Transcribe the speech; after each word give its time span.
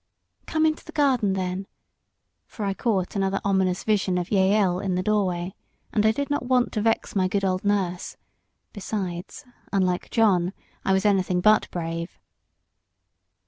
"Come 0.47 0.65
into 0.65 0.83
the 0.83 0.91
garden 0.91 1.33
then" 1.33 1.67
for 2.47 2.65
I 2.65 2.73
caught 2.73 3.15
another 3.15 3.39
ominous 3.45 3.83
vision 3.83 4.17
of 4.17 4.31
Jael 4.31 4.79
in 4.79 4.95
the 4.95 5.03
doorway, 5.03 5.53
and 5.93 6.07
I 6.07 6.11
did 6.11 6.27
not 6.31 6.43
want 6.47 6.71
to 6.71 6.81
vex 6.81 7.15
my 7.15 7.27
good 7.27 7.45
old 7.45 7.63
nurse; 7.63 8.17
besides, 8.73 9.45
unlike 9.71 10.09
John, 10.09 10.53
I 10.83 10.91
was 10.91 11.05
anything 11.05 11.39
but 11.39 11.69
brave. 11.69 12.17